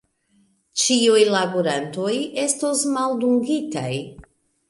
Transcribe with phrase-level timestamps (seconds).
[0.83, 2.15] Ĉiuj laborantoj
[2.45, 3.93] estos maldungitaj.